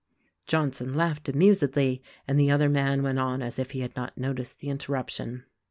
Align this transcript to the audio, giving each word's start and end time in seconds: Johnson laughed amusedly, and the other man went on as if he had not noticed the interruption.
Johnson 0.47 0.95
laughed 0.95 1.29
amusedly, 1.29 2.01
and 2.27 2.39
the 2.39 2.49
other 2.49 2.67
man 2.69 3.03
went 3.03 3.19
on 3.19 3.43
as 3.43 3.59
if 3.59 3.69
he 3.69 3.81
had 3.81 3.95
not 3.95 4.17
noticed 4.17 4.59
the 4.59 4.69
interruption. 4.69 5.43